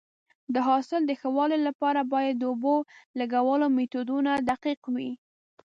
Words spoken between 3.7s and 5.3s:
میتودونه دقیق وي.